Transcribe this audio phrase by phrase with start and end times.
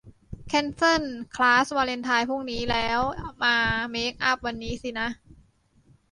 [0.47, 1.03] แคนเซิล
[1.35, 2.99] คลาสวาเลนไทน์พรุ่งนี้ แล้ว
[3.43, 3.55] มา
[3.91, 5.07] เมกอัพวันนี้สินะ